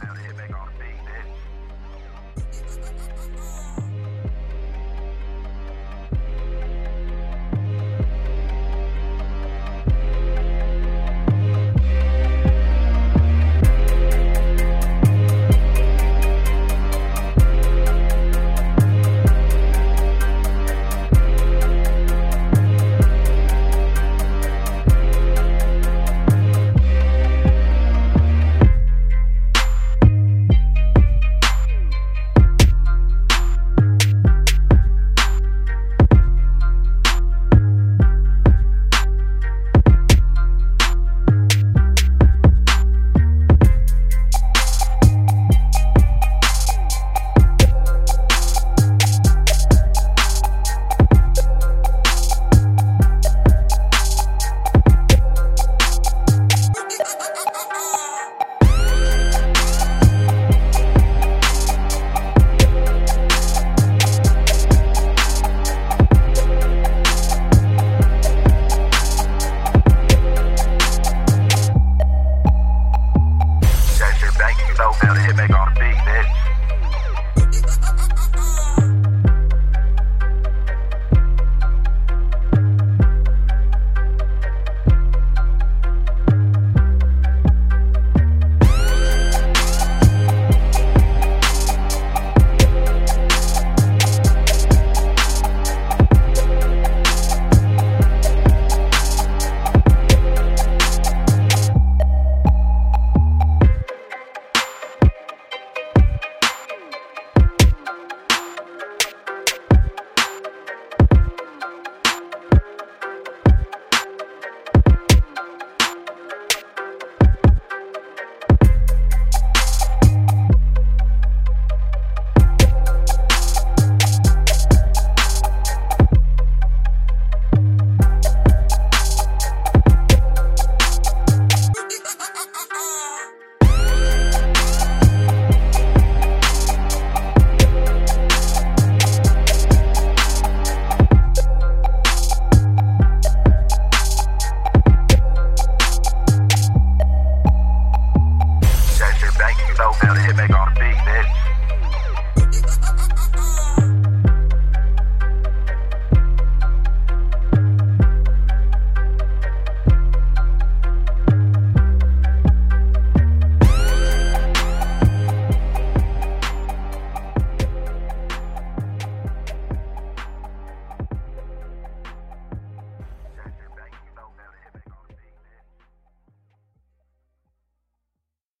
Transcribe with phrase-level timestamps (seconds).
[0.00, 0.91] man, hit back on